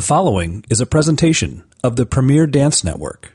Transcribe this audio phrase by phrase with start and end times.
[0.00, 3.34] The following is a presentation of the Premier Dance Network.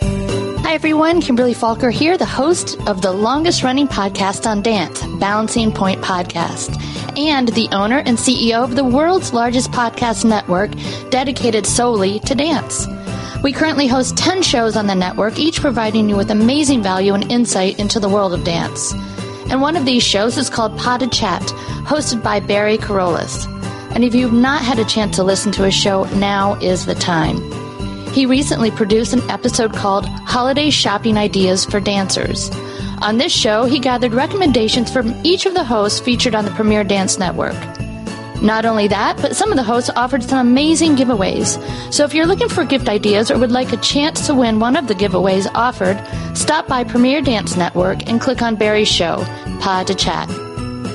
[0.00, 5.70] Hi everyone, Kimberly Falker here, the host of the longest running podcast on dance, Balancing
[5.70, 6.74] Point Podcast,
[7.18, 10.70] and the owner and CEO of the world's largest podcast network
[11.10, 12.86] dedicated solely to dance.
[13.42, 17.30] We currently host 10 shows on the network, each providing you with amazing value and
[17.30, 18.94] insight into the world of dance.
[19.48, 21.52] And one of these shows is called Potted Chat,
[21.86, 23.46] hosted by Barry Kerollis.
[23.94, 26.94] And if you've not had a chance to listen to his show, now is the
[26.94, 27.40] time.
[28.12, 32.50] He recently produced an episode called Holiday Shopping Ideas for Dancers.
[33.02, 36.82] On this show, he gathered recommendations from each of the hosts featured on the Premier
[36.82, 37.56] Dance Network.
[38.42, 41.62] Not only that, but some of the hosts offered some amazing giveaways.
[41.92, 44.76] So if you're looking for gift ideas or would like a chance to win one
[44.76, 46.02] of the giveaways offered,
[46.36, 49.24] stop by Premier Dance Network and click on Barry's show,
[49.60, 50.28] Pod to Chat.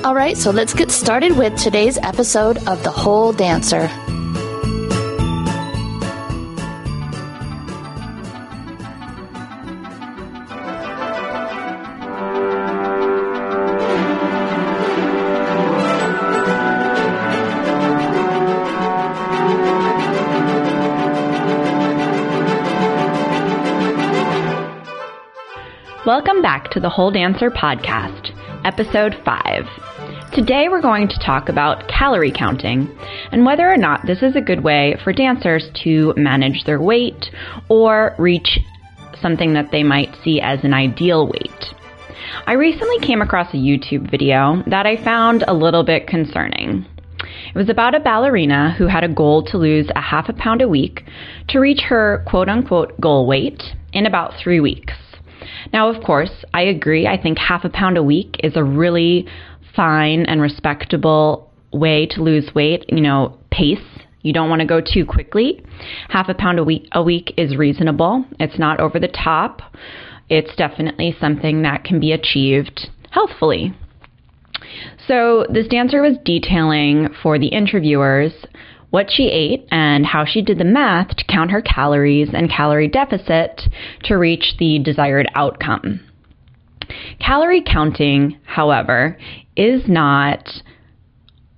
[0.04, 3.88] All right, so let's get started with today's episode of The Whole Dancer.
[26.04, 28.32] Welcome back to the Whole Dancer Podcast,
[28.64, 29.64] Episode 5.
[30.32, 32.88] Today we're going to talk about calorie counting
[33.32, 37.30] and whether or not this is a good way for dancers to manage their weight
[37.68, 38.60] or reach
[39.20, 41.74] something that they might see as an ideal weight.
[42.46, 46.86] I recently came across a YouTube video that I found a little bit concerning.
[47.52, 50.62] It was about a ballerina who had a goal to lose a half a pound
[50.62, 51.04] a week
[51.48, 53.60] to reach her quote unquote goal weight
[53.92, 54.94] in about three weeks.
[55.72, 57.06] Now, of course, I agree.
[57.06, 59.26] I think half a pound a week is a really
[59.74, 63.78] fine and respectable way to lose weight, you know, pace.
[64.22, 65.64] You don't want to go too quickly.
[66.08, 68.24] Half a pound a week a week is reasonable.
[68.38, 69.62] It's not over the top.
[70.28, 73.74] It's definitely something that can be achieved healthfully.
[75.08, 78.32] So, this dancer was detailing for the interviewers
[78.92, 82.88] what she ate and how she did the math to count her calories and calorie
[82.88, 83.62] deficit
[84.04, 85.98] to reach the desired outcome.
[87.18, 89.16] Calorie counting, however,
[89.56, 90.46] is not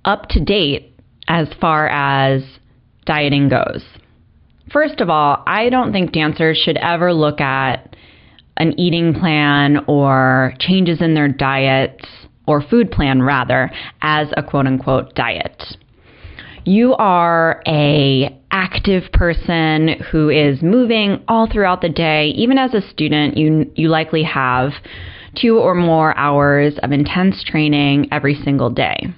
[0.05, 0.97] up to date
[1.27, 2.41] as far as
[3.05, 3.83] dieting goes.
[4.71, 7.97] First of all, I don't think dancers should ever look at
[8.55, 11.99] an eating plan or changes in their diet
[12.47, 13.69] or food plan rather
[14.01, 15.61] as a quote unquote diet
[16.65, 22.81] you are a active person who is moving all throughout the day, even as a
[22.89, 24.71] student, you you likely have
[25.35, 29.13] two or more hours of intense training every single day.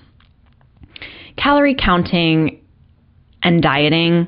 [1.37, 2.59] Calorie counting
[3.43, 4.27] and dieting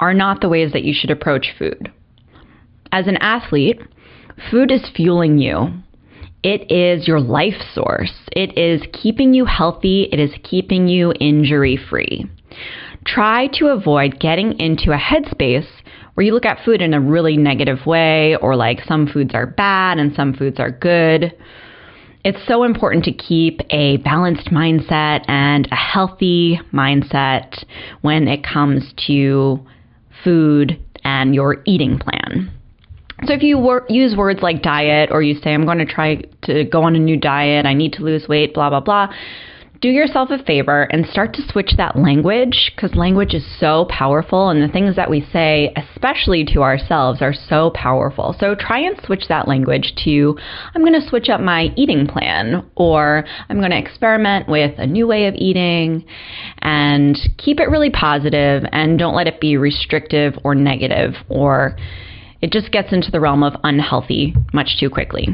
[0.00, 1.92] are not the ways that you should approach food.
[2.90, 3.80] As an athlete,
[4.50, 5.83] food is fueling you.
[6.44, 8.12] It is your life source.
[8.32, 10.10] It is keeping you healthy.
[10.12, 12.26] It is keeping you injury free.
[13.06, 15.66] Try to avoid getting into a headspace
[16.12, 19.46] where you look at food in a really negative way or like some foods are
[19.46, 21.32] bad and some foods are good.
[22.26, 27.64] It's so important to keep a balanced mindset and a healthy mindset
[28.02, 29.60] when it comes to
[30.22, 32.53] food and your eating plan.
[33.26, 36.22] So if you wor- use words like diet or you say, I'm going to try
[36.42, 39.08] to go on a new diet, I need to lose weight, blah, blah, blah,
[39.80, 44.48] do yourself a favor and start to switch that language because language is so powerful
[44.48, 48.34] and the things that we say, especially to ourselves, are so powerful.
[48.40, 50.38] So try and switch that language to,
[50.74, 54.86] I'm going to switch up my eating plan or I'm going to experiment with a
[54.86, 56.06] new way of eating
[56.60, 61.76] and keep it really positive and don't let it be restrictive or negative or
[62.44, 65.28] it just gets into the realm of unhealthy much too quickly.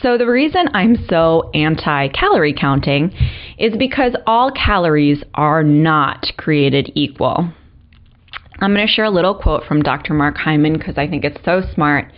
[0.00, 3.12] So, the reason I'm so anti calorie counting
[3.58, 7.52] is because all calories are not created equal.
[8.60, 10.14] I'm going to share a little quote from Dr.
[10.14, 12.12] Mark Hyman because I think it's so smart.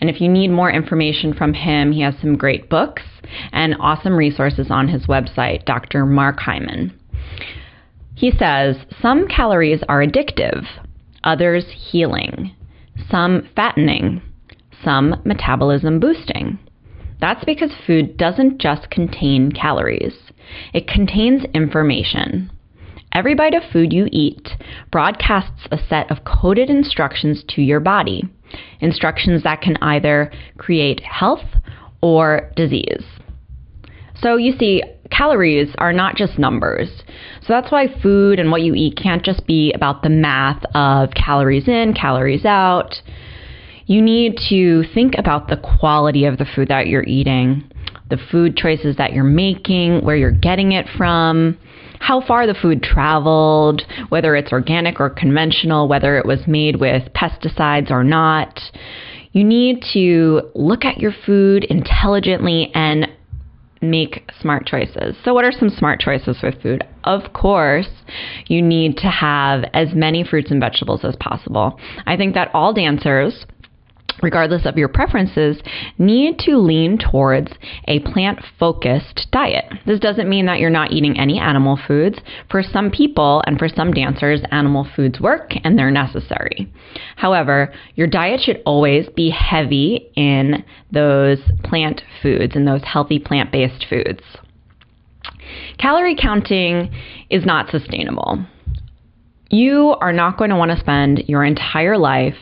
[0.00, 3.04] And if you need more information from him, he has some great books
[3.52, 6.06] and awesome resources on his website, Dr.
[6.06, 6.92] Mark Hyman.
[8.16, 10.66] He says, Some calories are addictive,
[11.22, 12.56] others healing
[13.10, 14.22] some fattening,
[14.84, 16.58] some metabolism boosting.
[17.20, 20.14] That's because food doesn't just contain calories,
[20.72, 22.50] it contains information.
[23.12, 24.50] Every bite of food you eat
[24.92, 28.22] broadcasts a set of coded instructions to your body,
[28.80, 31.44] instructions that can either create health
[32.02, 33.04] or disease.
[34.20, 36.88] So you see, calories are not just numbers.
[37.40, 41.10] So that's why food and what you eat can't just be about the math of
[41.14, 42.94] calories in, calories out.
[43.86, 47.62] You need to think about the quality of the food that you're eating,
[48.10, 51.56] the food choices that you're making, where you're getting it from,
[52.00, 57.04] how far the food traveled, whether it's organic or conventional, whether it was made with
[57.14, 58.60] pesticides or not.
[59.32, 63.06] You need to look at your food intelligently and
[63.82, 65.16] make smart choices.
[65.24, 66.84] So, what are some smart choices with food?
[67.04, 67.88] Of course,
[68.46, 71.78] you need to have as many fruits and vegetables as possible.
[72.06, 73.46] I think that all dancers
[74.22, 75.60] regardless of your preferences,
[75.98, 77.52] need to lean towards
[77.88, 79.64] a plant focused diet.
[79.86, 82.18] This doesn't mean that you're not eating any animal foods.
[82.50, 86.72] For some people and for some dancers, animal foods work and they're necessary.
[87.16, 93.52] However, your diet should always be heavy in those plant foods and those healthy plant
[93.52, 94.22] based foods.
[95.78, 96.90] Calorie counting
[97.30, 98.44] is not sustainable.
[99.50, 102.34] You are not going to want to spend your entire life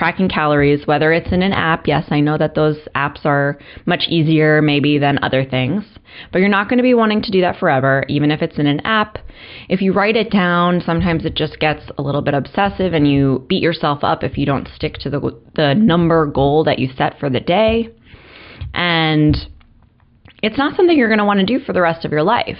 [0.00, 1.86] tracking calories, whether it's in an app.
[1.86, 5.84] Yes, I know that those apps are much easier maybe than other things,
[6.32, 8.66] but you're not going to be wanting to do that forever, even if it's in
[8.66, 9.18] an app.
[9.68, 13.44] If you write it down, sometimes it just gets a little bit obsessive and you
[13.46, 17.20] beat yourself up if you don't stick to the, the number goal that you set
[17.20, 17.90] for the day.
[18.72, 19.36] And
[20.42, 22.56] it's not something you're going to want to do for the rest of your life.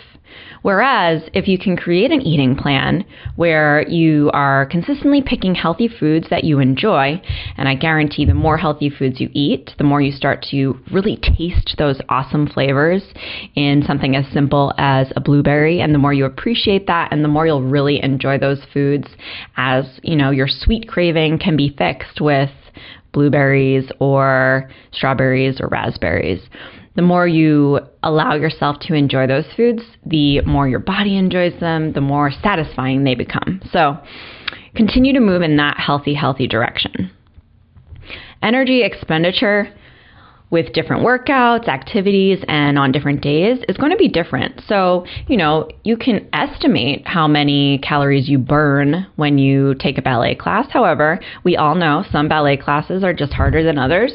[0.62, 3.04] Whereas if you can create an eating plan
[3.36, 7.20] where you are consistently picking healthy foods that you enjoy,
[7.56, 11.16] and I guarantee the more healthy foods you eat, the more you start to really
[11.16, 13.02] taste those awesome flavors
[13.54, 17.28] in something as simple as a blueberry, and the more you appreciate that, and the
[17.28, 19.08] more you'll really enjoy those foods
[19.56, 22.50] as, you know, your sweet craving can be fixed with
[23.12, 26.40] blueberries or strawberries or raspberries
[26.96, 31.92] the more you allow yourself to enjoy those foods, the more your body enjoys them,
[31.92, 33.60] the more satisfying they become.
[33.72, 33.98] So
[34.74, 37.10] continue to move in that healthy, healthy direction.
[38.42, 39.72] Energy expenditure
[40.50, 44.60] with different workouts, activities, and on different days is going to be different.
[44.66, 50.02] So, you know, you can estimate how many calories you burn when you take a
[50.02, 50.66] ballet class.
[50.70, 54.12] However, we all know some ballet classes are just harder than others.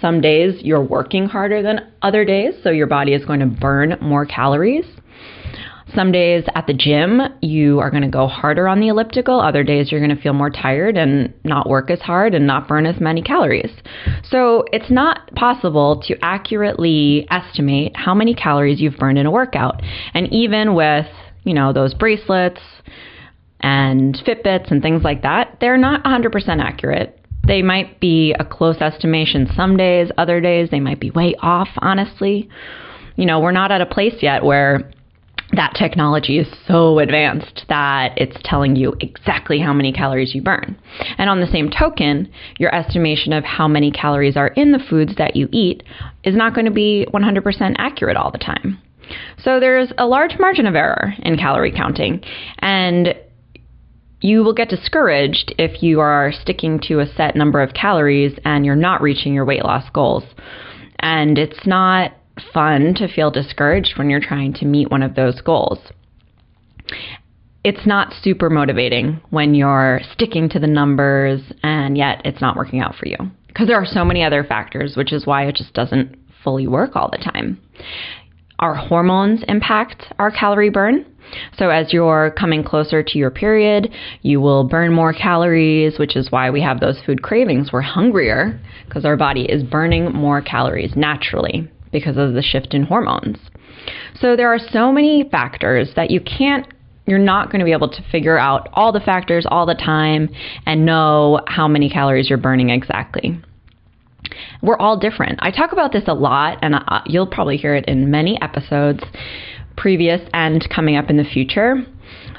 [0.00, 3.96] Some days you're working harder than other days, so your body is going to burn
[4.00, 4.84] more calories.
[5.94, 9.40] Some days at the gym, you are going to go harder on the elliptical.
[9.40, 12.66] Other days, you're going to feel more tired and not work as hard and not
[12.66, 13.70] burn as many calories.
[14.24, 19.80] So, it's not possible to accurately estimate how many calories you've burned in a workout.
[20.12, 21.06] And even with,
[21.44, 22.60] you know, those bracelets
[23.60, 27.20] and Fitbits and things like that, they're not 100% accurate.
[27.46, 31.68] They might be a close estimation some days, other days they might be way off,
[31.78, 32.48] honestly.
[33.14, 34.90] You know, we're not at a place yet where
[35.56, 40.78] that technology is so advanced that it's telling you exactly how many calories you burn.
[41.18, 45.16] And on the same token, your estimation of how many calories are in the foods
[45.16, 45.82] that you eat
[46.24, 48.78] is not going to be 100% accurate all the time.
[49.38, 52.22] So there's a large margin of error in calorie counting,
[52.58, 53.14] and
[54.20, 58.64] you will get discouraged if you are sticking to a set number of calories and
[58.64, 60.24] you're not reaching your weight loss goals.
[60.98, 62.12] And it's not
[62.52, 65.78] fun to feel discouraged when you're trying to meet one of those goals.
[67.64, 72.80] It's not super motivating when you're sticking to the numbers and yet it's not working
[72.80, 73.16] out for you
[73.48, 76.94] because there are so many other factors, which is why it just doesn't fully work
[76.94, 77.60] all the time.
[78.58, 81.04] Our hormones impact our calorie burn.
[81.58, 86.30] So, as you're coming closer to your period, you will burn more calories, which is
[86.30, 87.72] why we have those food cravings.
[87.72, 92.82] We're hungrier because our body is burning more calories naturally because of the shift in
[92.82, 93.38] hormones.
[94.20, 96.66] So there are so many factors that you can't
[97.06, 100.28] you're not going to be able to figure out all the factors all the time
[100.66, 103.40] and know how many calories you're burning exactly.
[104.60, 105.38] We're all different.
[105.40, 106.74] I talk about this a lot, and
[107.06, 109.04] you'll probably hear it in many episodes,
[109.76, 111.86] previous and coming up in the future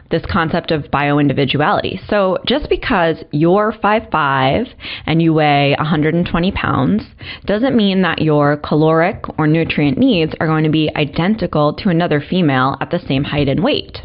[0.09, 1.99] this concept of bioindividuality.
[2.09, 4.73] So just because you're 5'5
[5.05, 7.03] and you weigh 120 pounds
[7.45, 12.21] doesn't mean that your caloric or nutrient needs are going to be identical to another
[12.21, 13.99] female at the same height and weight.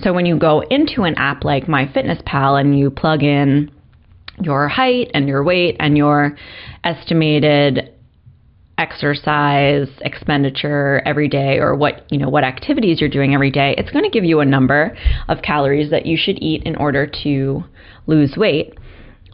[0.00, 3.70] So when you go into an app like MyFitnessPal and you plug in
[4.40, 6.36] your height and your weight and your
[6.84, 7.92] estimated
[8.82, 13.92] exercise expenditure every day or what you know what activities you're doing every day it's
[13.94, 14.80] going to give you a number
[15.28, 17.62] of calories that you should eat in order to
[18.06, 18.68] lose weight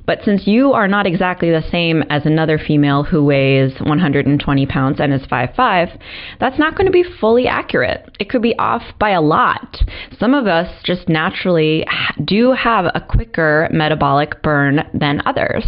[0.09, 5.01] But since you are not exactly the same as another female who weighs 120 pounds
[5.01, 6.01] and is 5'5,
[6.41, 8.01] that's not going to be fully accurate.
[8.19, 9.77] It could be off by a lot.
[10.19, 11.85] Some of us just naturally
[12.25, 15.67] do have a quicker metabolic burn than others.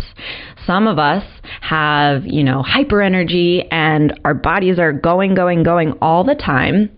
[0.67, 1.25] Some of us
[1.61, 6.91] have, you know, hyper energy and our bodies are going, going, going all the time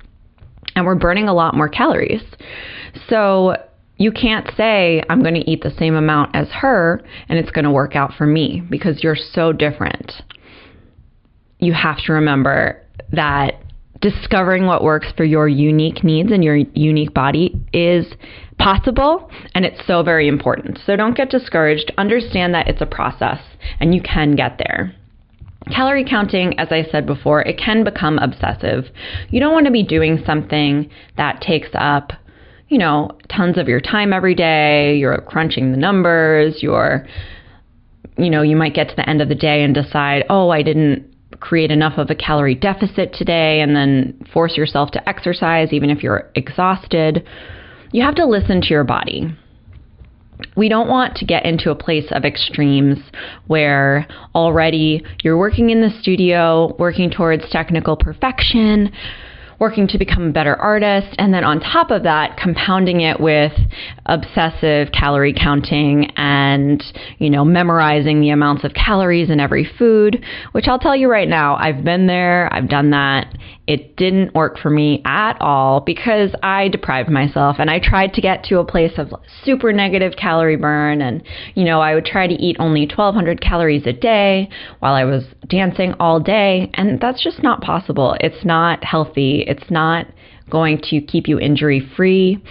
[0.74, 2.22] and we're burning a lot more calories.
[3.08, 3.56] So
[3.96, 7.64] you can't say, I'm going to eat the same amount as her and it's going
[7.64, 10.12] to work out for me because you're so different.
[11.58, 13.62] You have to remember that
[14.00, 18.04] discovering what works for your unique needs and your unique body is
[18.62, 20.78] possible and it's so very important.
[20.86, 21.92] So don't get discouraged.
[21.98, 23.40] Understand that it's a process
[23.80, 24.94] and you can get there.
[25.74, 28.86] Calorie counting, as I said before, it can become obsessive.
[29.30, 32.12] You don't want to be doing something that takes up,
[32.68, 34.96] you know, tons of your time every day.
[34.96, 36.62] You're crunching the numbers.
[36.62, 37.06] You're,
[38.18, 40.62] you know, you might get to the end of the day and decide, oh, I
[40.62, 45.90] didn't create enough of a calorie deficit today, and then force yourself to exercise even
[45.90, 47.26] if you're exhausted.
[47.92, 49.36] You have to listen to your body.
[50.56, 52.98] We don't want to get into a place of extremes
[53.46, 58.90] where already you're working in the studio, working towards technical perfection,
[59.62, 63.52] working to become a better artist, and then on top of that, compounding it with
[64.06, 66.82] obsessive calorie counting and,
[67.18, 71.28] you know, memorizing the amounts of calories in every food, which I'll tell you right
[71.28, 73.38] now, I've been there, I've done that.
[73.68, 78.20] It didn't work for me at all because I deprived myself and I tried to
[78.20, 79.14] get to a place of
[79.44, 81.22] super negative calorie burn and,
[81.54, 84.48] you know, I would try to eat only 1200 calories a day
[84.80, 88.16] while I was dancing all day, and that's just not possible.
[88.18, 90.06] It's not healthy it's not
[90.50, 92.42] going to keep you injury free.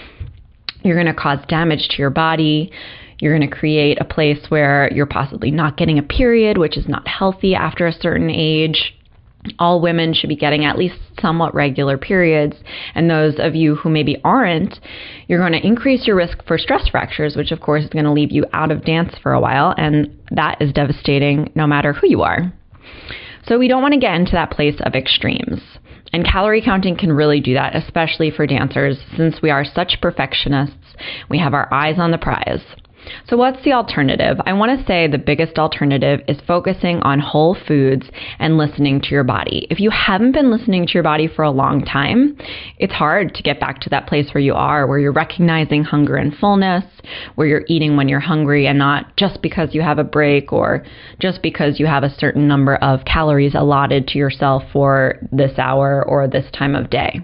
[0.84, 2.72] You're going to cause damage to your body.
[3.20, 6.88] You're going to create a place where you're possibly not getting a period, which is
[6.88, 8.96] not healthy after a certain age.
[9.58, 12.56] All women should be getting at least somewhat regular periods.
[12.96, 14.80] And those of you who maybe aren't,
[15.28, 18.12] you're going to increase your risk for stress fractures, which of course is going to
[18.12, 19.74] leave you out of dance for a while.
[19.78, 22.54] And that is devastating no matter who you are.
[23.48, 25.62] So we don't want to get into that place of extremes.
[26.14, 30.76] And calorie counting can really do that, especially for dancers, since we are such perfectionists.
[31.30, 32.62] We have our eyes on the prize.
[33.28, 34.38] So, what's the alternative?
[34.46, 39.10] I want to say the biggest alternative is focusing on whole foods and listening to
[39.10, 39.68] your body.
[39.70, 42.38] If you haven't been listening to your body for a long time,
[42.78, 46.16] it's hard to get back to that place where you are, where you're recognizing hunger
[46.16, 46.84] and fullness,
[47.36, 50.86] where you're eating when you're hungry and not just because you have a break or
[51.20, 56.04] just because you have a certain number of calories allotted to yourself for this hour
[56.08, 57.22] or this time of day.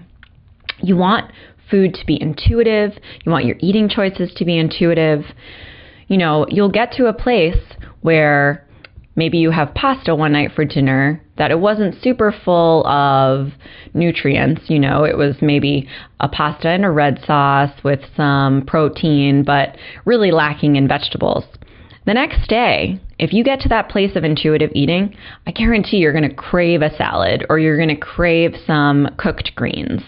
[0.80, 1.30] You want
[1.70, 2.92] food to be intuitive.
[3.24, 5.24] You want your eating choices to be intuitive.
[6.08, 7.62] You know, you'll get to a place
[8.00, 8.66] where
[9.16, 13.48] maybe you have pasta one night for dinner that it wasn't super full of
[13.92, 14.62] nutrients.
[14.68, 15.88] You know, it was maybe
[16.20, 21.44] a pasta and a red sauce with some protein, but really lacking in vegetables.
[22.06, 25.14] The next day, if you get to that place of intuitive eating,
[25.46, 29.52] I guarantee you're going to crave a salad or you're going to crave some cooked
[29.56, 30.00] greens.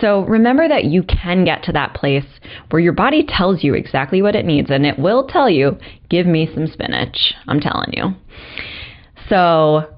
[0.00, 2.26] So remember that you can get to that place
[2.70, 6.26] where your body tells you exactly what it needs, and it will tell you, give
[6.26, 7.34] me some spinach.
[7.46, 8.14] I'm telling you.
[9.28, 9.94] So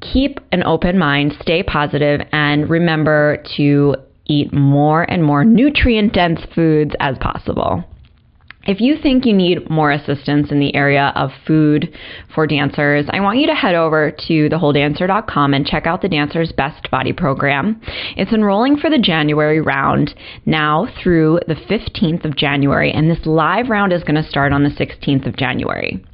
[0.00, 3.96] keep an open mind, stay positive, and remember to
[4.26, 7.84] eat more and more nutrient dense foods as possible.
[8.68, 11.88] If you think you need more assistance in the area of food
[12.34, 16.52] for dancers, I want you to head over to thewholedancer.com and check out the Dancer's
[16.52, 17.80] Best Body program.
[18.18, 23.70] It's enrolling for the January round now through the 15th of January, and this live
[23.70, 26.04] round is going to start on the 16th of January.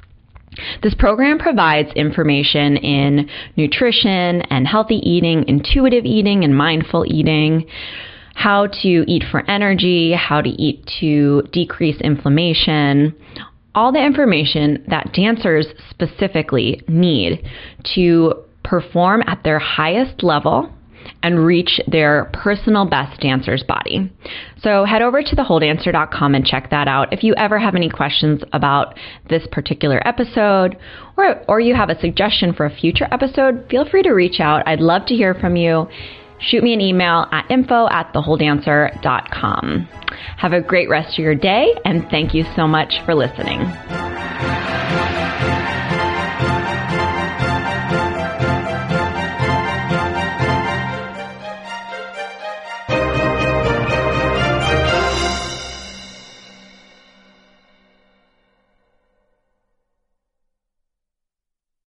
[0.81, 7.67] This program provides information in nutrition and healthy eating, intuitive eating, and mindful eating
[8.35, 13.15] how to eat for energy, how to eat to decrease inflammation,
[13.75, 17.45] all the information that dancers specifically need
[17.95, 20.71] to perform at their highest level
[21.23, 24.11] and reach their personal best dancer's body.
[24.59, 27.13] So head over to thewholedancer.com and check that out.
[27.13, 28.99] If you ever have any questions about
[29.29, 30.77] this particular episode
[31.17, 34.67] or or you have a suggestion for a future episode, feel free to reach out.
[34.67, 35.89] I'd love to hear from you
[36.49, 39.89] shoot me an email at info at thewholedancer.com.
[40.37, 43.61] Have a great rest of your day, and thank you so much for listening.